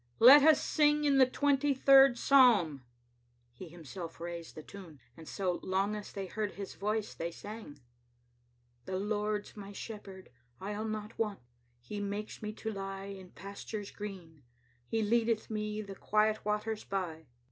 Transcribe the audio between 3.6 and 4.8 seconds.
himself raised the